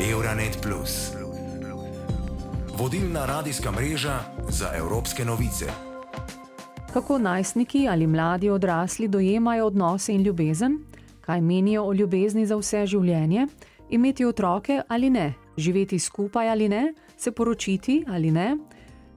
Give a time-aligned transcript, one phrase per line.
[0.00, 0.66] Euronet.
[2.78, 5.66] Vodilna radijska mreža za evropske novice.
[6.92, 10.78] Kako najstniki ali mladi odrasli dojemajo odnose in ljubezen,
[11.20, 13.46] kaj menijo o ljubezni za vse življenje,
[13.90, 18.56] imeti otroke ali ne, živeti skupaj ali ne, se poročiti ali ne,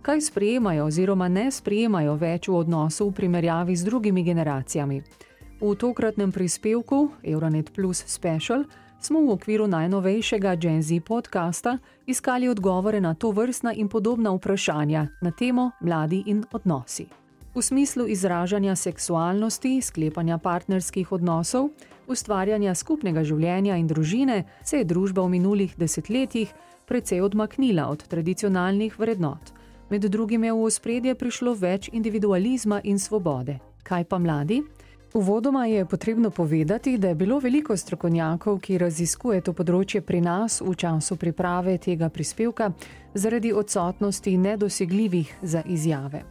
[0.02, 5.02] kaj sprejemajo oziroma ne sprejemajo več v odnosu v primerjavi z drugimi generacijami.
[5.61, 8.63] V tokratnem prispevku Euronet Plus Special
[9.05, 15.07] smo v okviru najnovejšega Gen Z podcasta iskali odgovore na to vrstna in podobna vprašanja
[15.21, 17.05] na temo mladi in odnosi.
[17.55, 21.69] V smislu izražanja seksualnosti, sklepanja partnerskih odnosov,
[22.07, 26.54] ustvarjanja skupnega življenja in družine se je družba v minulih desetletjih
[26.86, 29.52] precej odmaknila od tradicionalnih vrednot.
[29.89, 33.59] Med drugim je v ospredje prišlo več individualizma in svobode.
[33.83, 34.61] Kaj pa mladi?
[35.14, 40.61] Uvodoma je potrebno povedati, da je bilo veliko strokovnjakov, ki raziskuje to področje pri nas
[40.64, 42.69] v času priprave tega prispevka,
[43.13, 46.23] zaradi odsotnosti nedosegljivih za izjave.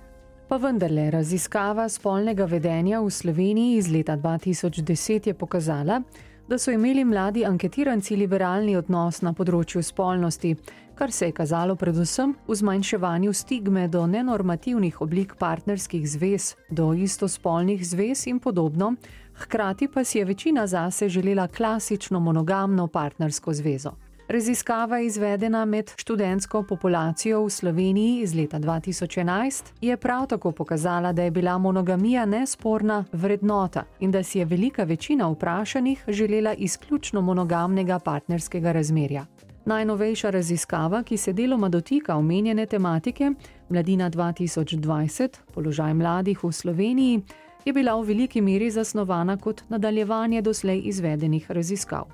[0.49, 6.01] Pa vendarle, raziskava spolnega vedenja v Sloveniji iz leta 2010 je pokazala,
[6.49, 10.57] da so imeli mladi anketiranci liberalni odnos na področju spolnosti,
[11.01, 17.87] kar se je kazalo predvsem v zmanjševanju stigme do nenormativnih oblik partnerskih zvez, do istospolnih
[17.89, 18.95] zvez in podobno,
[19.35, 23.91] hkrati pa si je večina zase želela klasično monogamno partnersko zvezo.
[24.29, 31.23] Raziskava izvedena med študentsko populacijo v Sloveniji iz leta 2011 je prav tako pokazala, da
[31.23, 37.99] je bila monogamija nesporna vrednota in da si je velika večina vprašanih želela izključno monogamnega
[37.99, 39.27] partnerskega razmerja.
[39.65, 43.33] Najnovejša raziskava, ki se deloma dotika omenjene tematike,
[43.69, 47.23] Mladina 2020, položaj mladih v Sloveniji,
[47.65, 52.09] je bila v veliki meri zasnovana kot nadaljevanje doslej izvedenih raziskav.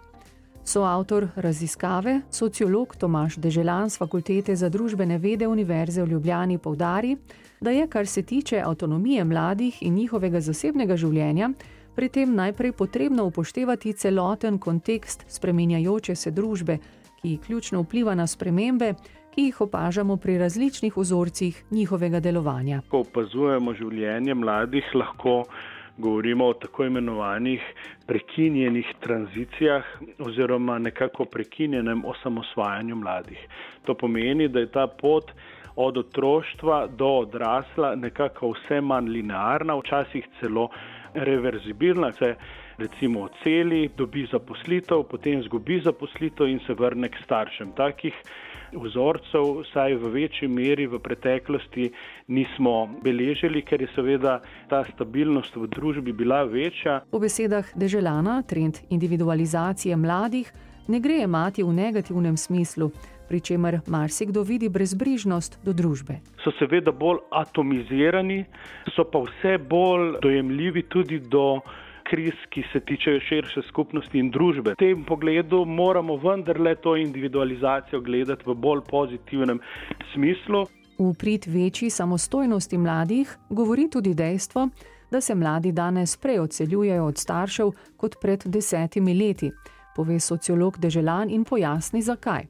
[0.65, 7.17] Soavtor raziskave, sociolog Tomaš Deželan z Fakultete za družbene vede Univerze v Ljubljani povdari,
[7.61, 11.51] da je, kar se tiče avtonomije mladih in njihovega zasebnega življenja,
[11.95, 16.79] pri tem najprej potrebno upoštevati celoten kontekst spreminjajoče se družbe,
[17.22, 18.94] ki ključno vpliva na spremembe,
[19.34, 22.81] ki jih opažamo pri različnih vzorcih njihovega delovanja.
[22.88, 25.43] Ko opazujemo življenje mladih, lahko
[25.99, 27.60] govorimo o tako imenovanih
[28.06, 29.84] prekinjenih tranzicijah
[30.19, 33.38] oziroma nekako prekinjenem osamosvajanju mladih.
[33.84, 35.32] To pomeni, da je ta pot
[35.76, 40.69] od otroštva do odrasla nekako vse manj linearna, včasih celo
[41.15, 42.12] reverzibilna.
[42.12, 42.34] Se
[42.78, 47.72] recimo oceli, dobi zaposlitev, potem zgubi zaposlitev in se vrne k staršem.
[47.76, 48.14] Takih
[48.72, 51.91] vzorcev, saj v večji meri v preteklosti
[52.28, 57.00] nismo beležili, ker je seveda ta stabilnost v družbi bila večja.
[57.10, 60.53] Po besedah Deželana, trend individualizacije mladih
[60.88, 62.91] ne gre imati v negativnem smislu.
[63.26, 66.20] Pri čemer marsikdo vidi brezbrižnost do družbe.
[66.44, 68.44] So seveda bolj atomizirani,
[68.94, 71.58] so pa vse bolj dojemljivi tudi do
[72.11, 74.75] kriz, ki se tičejo širše skupnosti in družbe.
[74.77, 79.61] V tem pogledu moramo vendarle to individualizacijo gledati v bolj pozitivnem
[80.12, 80.67] smislu.
[80.99, 84.69] V prid večji samostojnosti mladih govori tudi dejstvo,
[85.11, 89.50] da se mladi danes prej odseljujejo od staršev kot pred desetimi leti,
[89.97, 92.47] pove sociolog Deželan in pojasni zakaj.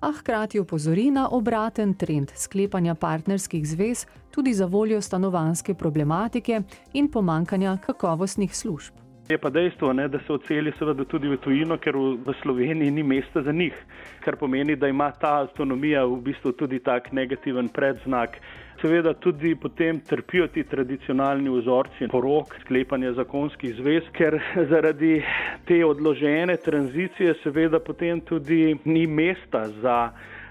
[0.00, 6.60] A hkrati opozori na obraten trend sklepanja partnerskih zvez tudi za voljo stanovanske problematike
[6.92, 8.94] in pomankanja kakovostnih služb.
[9.28, 13.02] Je pa dejstvo, ne, da se oceli seveda tudi v tujino, ker v Sloveniji ni
[13.02, 13.74] mesta za njih,
[14.20, 18.36] kar pomeni, da ima ta avtonomija v bistvu tudi tak negativen predznak.
[18.80, 24.36] Seveda tudi potem trpijo ti tradicionalni vzorci porok, sklepanja zakonskih zvez, ker
[24.70, 25.22] zaradi
[25.64, 29.96] te odložene tranzicije seveda potem tudi ni mesta za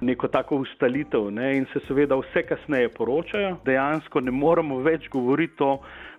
[0.02, 3.58] neko tako ustalitev ne, in se seveda vse kasneje poročajo.
[3.66, 5.78] Dejansko ne moremo več govoriti o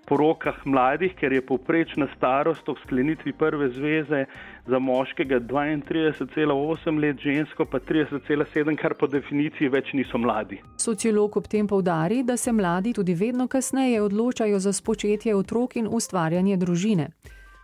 [0.09, 4.25] porokah mladih, ker je povprečna starost ob sklenitvi prve zveze
[4.67, 10.61] za moškega 32,8 let, žensko pa 30,7, kar po definiciji več niso mladi.
[10.79, 15.89] Sociolog ob tem povdari, da se mladi tudi vedno kasneje odločajo za spočetje otrok in
[15.91, 17.11] ustvarjanje družine.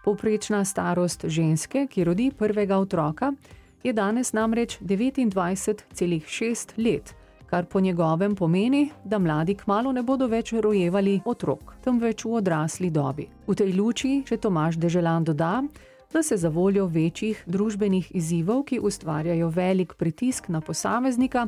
[0.05, 3.33] Povprečna starost ženske, ki rodi prvega otroka,
[3.83, 7.15] je danes namreč 29,6 let
[7.53, 12.89] kar po njegovem pomeni, da mladi kmalo ne bodo več rojevali otrok, temveč v odrasli
[12.91, 13.27] dobi.
[13.47, 15.59] V tej luči še Tomaš Deželan doda,
[16.13, 21.45] da se za voljo večjih družbenih izzivov, ki ustvarjajo velik pritisk na posameznika,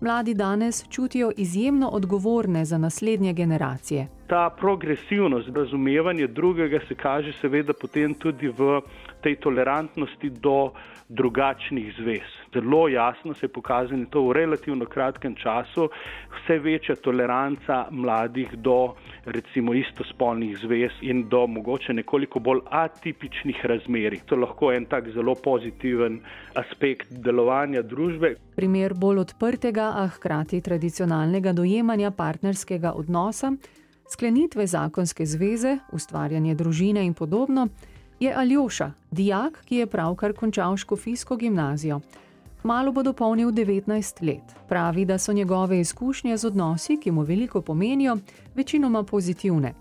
[0.00, 4.06] mladi danes čutijo izjemno odgovorne za naslednje generacije.
[4.28, 8.80] Ta progresivnost, razumevanje drugega se kaže seveda potem tudi v
[9.22, 10.72] tej tolerantnosti do
[11.08, 12.28] drugačnih zvez.
[12.54, 15.88] Zelo jasno se je pokazalo to v relativno kratkem času,
[16.36, 18.94] vse večja toleranca mladih do
[19.24, 24.20] recimo istospolnih zvez in do mogoče nekoliko bolj atipičnih razmerij.
[24.26, 26.20] To je lahko en tak zelo pozitiven
[26.54, 28.34] aspekt delovanja družbe.
[28.56, 33.52] Primer bolj odprtega, a hkrati tradicionalnega dojemanja partnerskega odnosa,
[34.10, 37.68] sklenitve zakonske zveze, ustvarjanje družine in podobno
[38.20, 42.00] je Aljoša, dijak, ki je pravkar končal škofijsko gimnazijo.
[42.62, 44.42] Malo bo dopolnil 19 let.
[44.68, 48.16] Pravi, da so njegove izkušnje z odnosi, ki mu veliko pomenijo,
[48.54, 49.74] večinoma pozitivne.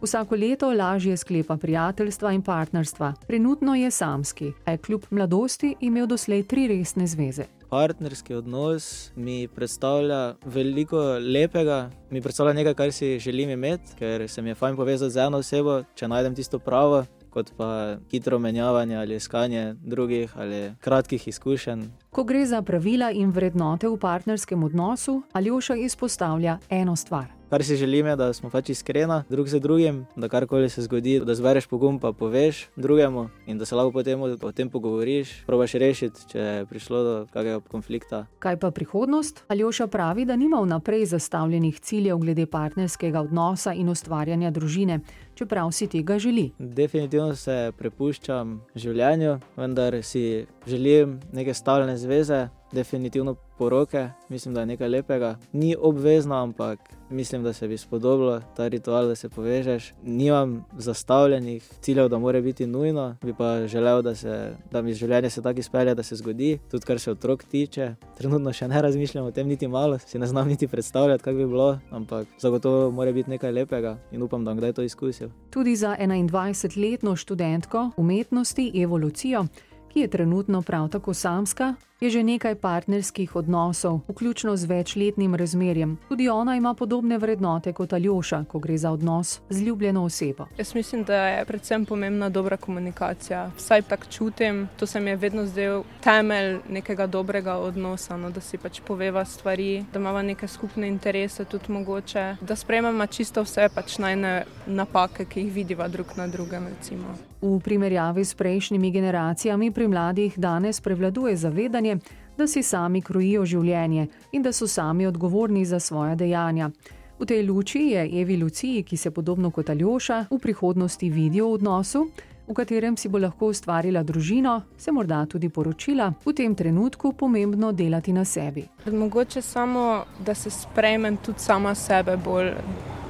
[0.00, 6.06] Vsako leto lažje sklepa prijateljstva in partnerstva, trenutno je samski, a je kljub mladosti imel
[6.06, 7.44] doslej tri resne zveze.
[7.74, 14.42] Partnerski odnos mi predstavlja veliko lepega, mi predstavlja nekaj, kar si želim imeti, ker se
[14.42, 18.96] mi je fajn povezati z eno osebo, če najdem tisto pravo, kot pa hitro menjavanje
[18.96, 21.82] ali iskanje drugih ali kratkih izkušenj.
[22.10, 27.26] Ko gre za pravila in vrednote v partnerskem odnosu, Aljoša izpostavlja eno stvar.
[27.54, 31.20] Kar si želim, je, da smo pač iskreni drug z drugim, da karkoli se zgodi,
[31.20, 35.76] da zbereš pogum, pa poveš drugemu in da se lahko potem o tem pogovoriš, probaš
[35.78, 38.24] rešiti, če je prišlo do kakega konflikta.
[38.38, 39.44] Kaj pa prihodnost?
[39.48, 44.98] Aljoša pravi, da nima vnaprej zastavljenih ciljev glede partnerskega odnosa in ustvarjanja družine,
[45.34, 46.50] čeprav si tega želi.
[46.58, 54.66] Definitivno se prepuščam življenju, vendar si želim neke stalne zveze, definitivno poroke, mislim, da je
[54.66, 55.36] nekaj lepega.
[55.52, 56.78] Ni obvezno, ampak
[57.10, 59.92] mislim, da se bi spodobilo ta ritual, da se povežeš.
[60.02, 65.30] Nimam zastavljenih ciljev, da mora biti nujno, bi pa želel, da, se, da mi življenje
[65.30, 67.94] se tako izpelje, da se zgodi, tudi kar se otrok tiče.
[68.18, 71.46] Trenutno še ne razmišljam o tem, niti malo, si ne znam niti predstavljati, kako bi
[71.46, 75.28] bilo, ampak zagotovo mora biti nekaj lepega in upam, da bom kdaj to izkusil.
[75.50, 79.46] Tudi za 21-letno študentko umetnosti Evolucijo
[79.94, 81.74] ki je trenutno prav tako samska,
[82.04, 85.98] je že nekaj partnerskih odnosov, vključno z večletnim razmerjem.
[86.08, 90.46] Tudi ona ima podobne vrednote kot Aljoša, ko gre za odnos z ljubljeno osebo.
[90.58, 93.50] Jaz mislim, da je predvsem pomembna dobra komunikacija.
[93.56, 98.40] Vsaj tako čutim, to se mi je vedno zdel temelj nekega dobrega odnosa, no, da
[98.40, 103.68] si pač poveva stvari, da imamo neke skupne interese, tudi mogoče, da sprejmemo čisto vse
[103.74, 106.68] pač najne napake, ki jih vidiva drug na drugem.
[106.68, 107.33] Recimo.
[107.44, 111.98] V primerjavi s prejšnjimi generacijami pri mladih danes prevladuje zavedanje,
[112.38, 116.70] da si sami krojijo življenje in da so sami odgovorni za svoje dejanja.
[117.18, 121.52] V tej luči je Evi Luciji, ki se podobno kot Aljoša v prihodnosti vidi v
[121.52, 122.08] odnosu,
[122.48, 127.72] v katerem si bo lahko ustvarila družino, se morda tudi poročila, v tem trenutku pomembno
[127.72, 128.64] delati na sebi.
[128.88, 132.54] Mogoče samo, da se sprejmem tudi sama sebe bolj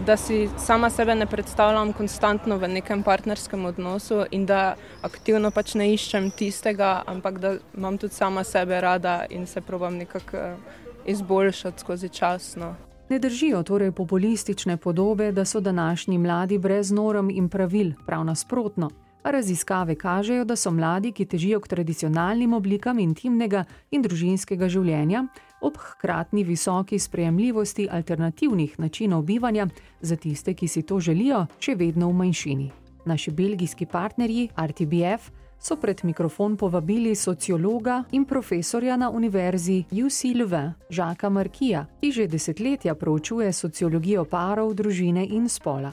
[0.07, 5.75] da si sama sebe ne predstavljam konstantno v nekem partnerskem odnosu in da aktivno pač
[5.75, 10.57] ne iščem tistega, ampak da imam tudi sama sebe rada in se probujem nekako eh,
[11.07, 12.57] izboljšati skozi čas.
[12.57, 12.75] No.
[13.09, 18.91] Ne držijo torej populistične podobe, da so današnji mladi brez norm in pravil, prav nasprotno.
[19.25, 25.25] Raziskave kažejo, da so mladi, ki težijo k tradicionalnim oblikam intimnega in družinskega življenja,
[25.65, 29.67] ob hkratni visoki sprejemljivosti alternativnih načinov bivanja
[30.01, 32.71] za tiste, ki si to želijo, še vedno v manjšini.
[33.05, 35.31] Naši belgijski partnerji RTBF
[35.61, 42.27] so pred mikrofon povabili sociologa in profesorja na univerzi UC Leuven, Žaka Markija, ki že
[42.29, 45.93] desetletja proučuje sociologijo parov, družine in spola.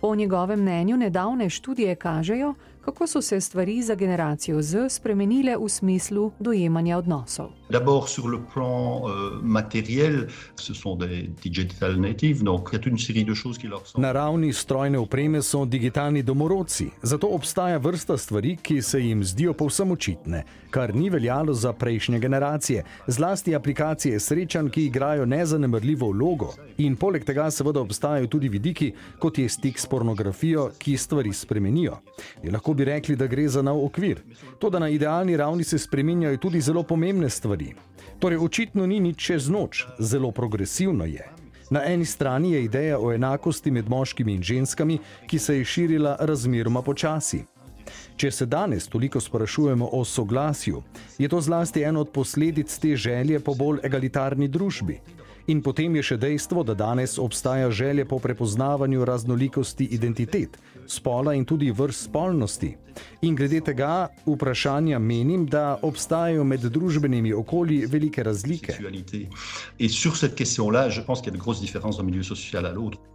[0.00, 5.68] Po njegovem mnenju nedavne študije kažejo, kako so se stvari za generacijo Z spremenile v
[5.68, 7.48] smislu dojemanja odnosov.
[7.70, 12.78] D'abord sur le plan euh, matériel, ce sont des digital natives, donc il y a
[12.78, 14.00] toute une série de choses qui leur sont.
[14.00, 19.54] Na ravni strojne opreme so digitalni domorodci, zato obstaja vrsta stvari, ki se jim zdijo
[19.54, 26.54] povsem očitne, kar ni veljalo za prejšnje generacije, zlasti aplikacije srečanj, ki igrajo nezanemrljivo vlogo.
[26.78, 32.00] In poleg tega seveda obstajajo tudi vidiki, kot je stik s pornografijo, ki stvari spremenijo.
[32.42, 34.22] Je lahko bi rekli, da gre za nov okvir.
[34.58, 37.74] To, da na idealni ravni se spreminjajo tudi zelo pomembne stvari.
[38.18, 41.28] Torej, očitno ni nič čez noč, zelo progresivno je.
[41.70, 46.16] Na eni strani je ideja o enakosti med moškimi in ženskami, ki se je širila
[46.20, 47.44] razmeroma počasi.
[48.16, 50.82] Če se danes toliko sprašujemo o soglasju,
[51.18, 55.00] je to zlasti ena od posledic te želje po bolj egalitarni družbi.
[55.46, 60.58] In potem je še dejstvo, da danes obstaja želja po prepoznavanju raznolikosti identitet,
[60.90, 62.76] spola in tudi vrst spolnosti.
[63.20, 68.74] In glede tega vprašanja menim, da obstajajo med družbenimi okolji velike razlike.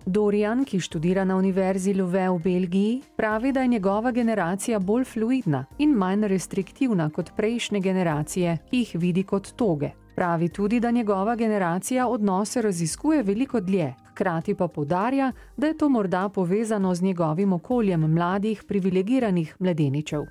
[0.06, 5.66] Dorian, ki študira na Univerzi Louvain v Belgiji, pravi, da je njegova generacija bolj fluidna
[5.78, 9.92] in manj restriktivna kot prejšnje generacije, ki jih vidi kot toge.
[10.16, 15.90] Pravi tudi, da njegova generacija odnose raziskuje veliko dlje, hkrati pa podarja, da je to
[15.90, 20.22] morda povezano z njegovim okoljem mladih, privilegiranih mladeničev.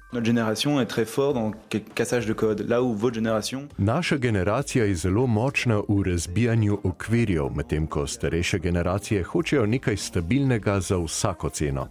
[3.79, 10.81] Naša generacija je zelo močna v razbijanju okvirjev, medtem ko starejše generacije hočejo nekaj stabilnega
[10.81, 11.89] za vsako ceno.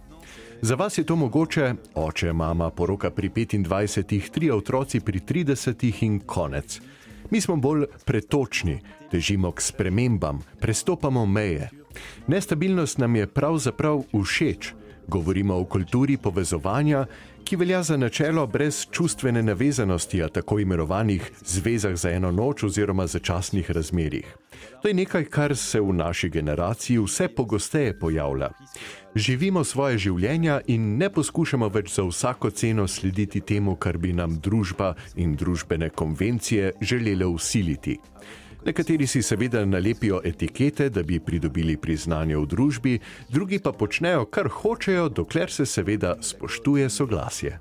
[0.62, 6.20] Za vas je to mogoče, oče, mama, poroka pri 25, tri otroci pri 30 in
[6.26, 6.80] konec.
[7.30, 11.70] Mi smo bolj pretočni, težimo k spremembam, prestopamo meje.
[12.26, 14.72] Nestabilnost nam je pravzaprav všeč.
[15.08, 17.06] Govorimo o kulturi povezovanja,
[17.44, 23.06] ki velja za načelo brez čustvene navezanosti, a tako imenovanih zvezah za eno noč oziroma
[23.06, 24.36] začasnih razmerjih.
[24.82, 28.50] To je nekaj, kar se v naši generaciji vse pogosteje pojavlja.
[29.14, 34.40] Živimo svoje življenja in ne poskušamo več za vsako ceno slediti temu, kar bi nam
[34.40, 37.98] družba in družbene konvencije želele usiliti.
[38.64, 44.48] Nekateri si seveda nalepijo etikete, da bi pridobili priznanje v družbi, drugi pa počnejo, kar
[44.48, 47.58] hočejo, dokler se seveda spoštuje soglasje.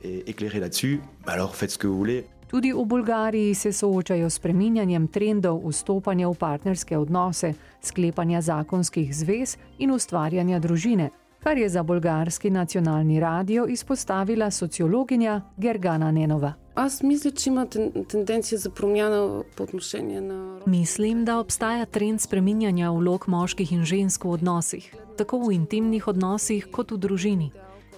[2.48, 9.58] Tudi v Bolgariji se soočajo s preminjanjem trendov vstopanja v partnerske odnose, sklepanja zakonskih zvez
[9.80, 11.10] in ustvarjanja družine,
[11.44, 16.63] kar je za bolgarski nacionalni radio izpostavila sociologinja Gergana Nenova.
[16.75, 17.67] Аз мисля, че има
[18.09, 20.59] тенденция за промяна по отношение на.
[20.67, 26.69] Mislim, da obstaja trend spreminjanja vlog moških in žensk v odnosih, tako v intimnih odnosih
[26.71, 27.51] kot v družini.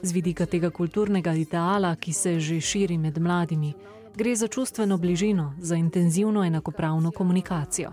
[0.02, 3.74] Z vidika tega kulturnega ideala, ki se že širi med mladimi,
[4.16, 7.92] gre za čustveno bližino, za intenzivno enakopravno komunikacijo.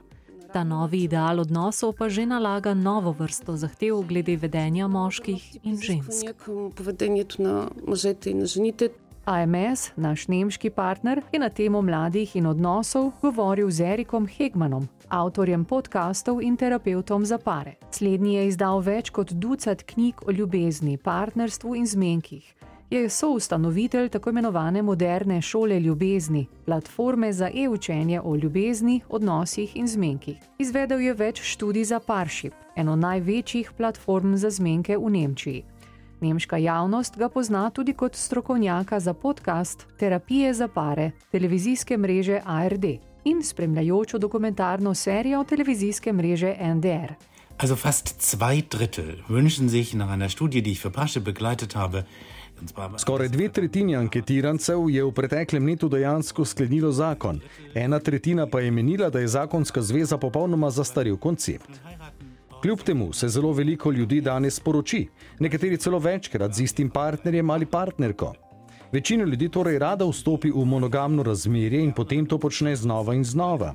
[0.54, 6.48] Ta novi ideal odnosov pa že nalaga novo vrsto zahtev glede vedenja moških in žensk.
[6.76, 8.90] Povedenje na možete in na ženite.
[9.25, 15.65] AMS, naš nemški partner, je na temo mladih in odnosov govoril z Erikom Hegmanom, avtorjem
[15.65, 17.77] podkastov in terapeutom za pare.
[17.91, 22.55] Slednji je izdal več kot ducat knjig o ljubezni, partnerstvu in zmenkih.
[22.91, 30.37] Je soustanovitelj tako imenovane moderne šole ljubezni, platforme za e-učenje o ljubezni, odnosih in zmenkih.
[30.59, 35.65] Izvedel je več študij za Parship, eno največjih platform za zmenke v Nemčiji.
[36.23, 42.85] Nemška javnost ga pozna tudi kot strokovnjaka za podcast Terapije za pare televizijske mreže ARD
[43.25, 47.15] in spremljajočo dokumentarno serijo televizijske mreže NDR.
[47.59, 52.05] Also fast zwei Drittel wünschen sich nach einer Studie, die ich für Pasche begleitet habe.
[52.99, 57.41] Skoraj dve tretjini anketirancev je v preteklem letu dejansko sklenilo zakon,
[57.75, 61.71] ena tretjina pa je menila, da je zakonska zveza popolnoma zastaril koncept.
[62.63, 67.67] Kljub temu se zelo veliko ljudi danes poroči, nekateri celo večkrat z istim partnerjem ali
[67.67, 68.33] partnerko.
[68.93, 73.75] Večina ljudi torej rada vstopi v monogamno razmerje in potem to počne znova in znova.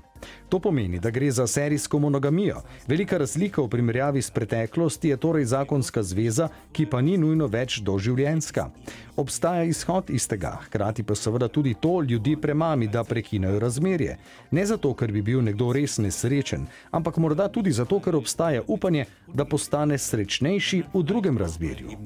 [0.50, 2.62] To pomeni, da gre za serijsko monogamijo.
[2.88, 7.80] Velika razlika v primerjavi s preteklosti je torej zakonska zveza, ki pa ni nujno več
[7.80, 8.70] doživljenska.
[9.16, 14.18] Obstaja izhod iz tega, hkrati pa seveda tudi to ljudi premami, da prekinejo razmerje.
[14.52, 19.06] Ne zato, ker bi bil nekdo res nesrečen, ampak morda tudi zato, ker obstaja upanje,
[19.34, 21.98] da postane srečnejši v drugem razmerju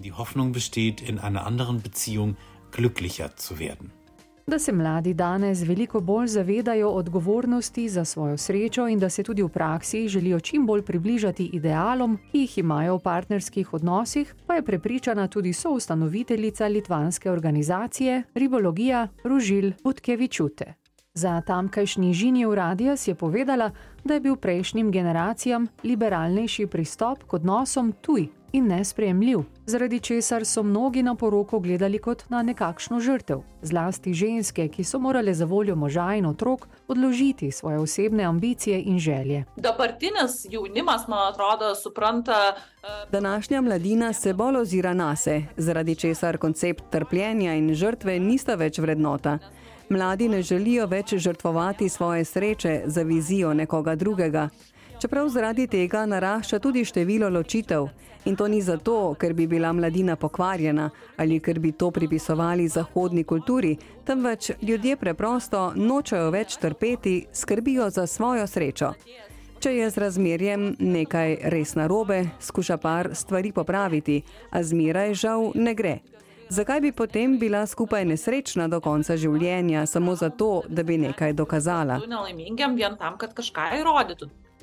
[2.72, 4.02] glücklicher zu werden.
[4.48, 9.44] Da se mladi danes veliko bolj zavedajo odgovornosti za svojo srečo in da se tudi
[9.44, 14.66] v praksi želijo čim bolj približati idealom, ki jih imajo v partnerskih odnosih, pa je
[14.66, 20.74] prepričana tudi soustanoviteljica litvanske organizacije Ribologija Ružil Butkevičute.
[21.14, 23.72] Za tamkajšnji žinijev radijas je povedala,
[24.04, 30.64] da je bil prejšnjim generacijam liberalnejši pristop k odnosom tuj in nespremljiv, zaradi česar so
[30.64, 35.76] mnogi na poroko gledali kot na nekakšno žrtev, zlasti ženske, ki so morale za voljo
[35.76, 39.46] moža in otrok odložiti svoje osebne ambicije in želje.
[43.12, 48.80] Današnja mladina se bolj ozira na se, zaradi česar koncept trpljenja in žrtve nista več
[48.80, 49.40] vrednota.
[49.92, 54.50] Mladi ne želijo več žrtvovati svoje sreče za vizijo nekoga drugega.
[55.02, 57.88] Čeprav zaradi tega narašča tudi število ločitev,
[58.26, 63.24] In to ni zato, ker bi bila mladina pokvarjena ali ker bi to pripisovali zahodni
[63.24, 68.94] kulturi, temveč ljudje preprosto nočejo več trpeti, skrbijo za svojo srečo.
[69.60, 75.74] Če je z razmerjem nekaj res narobe, skuša par stvari popraviti, a zmeraj žal ne
[75.74, 76.00] gre.
[76.50, 82.02] Zakaj bi potem bila skupaj nesrečna do konca življenja, samo zato, da bi nekaj dokazala?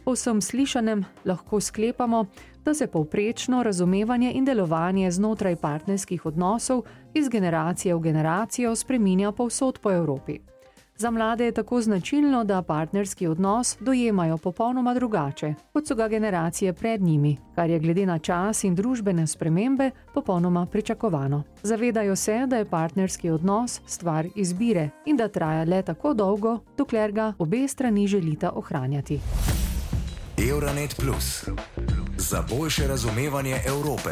[0.09, 2.27] Po vsem slišanem lahko sklepamo,
[2.65, 6.83] da se povprečno razumevanje in delovanje znotraj partnerskih odnosov
[7.15, 10.39] iz generacije v generacijo spreminja povsod po Evropi.
[10.97, 16.73] Za mlade je tako značilno, da partnerski odnos dojemajo popolnoma drugače, kot so ga generacije
[16.73, 21.43] pred njimi, kar je glede na čas in družbene spremembe popolnoma pričakovano.
[21.63, 27.13] Zavedajo se, da je partnerski odnos stvar izbire in da traja le tako dolgo, dokler
[27.13, 29.21] ga obe strani želita ohranjati.
[30.47, 31.45] Euronet Plus
[32.17, 34.11] za boljše razumevanje Evrope.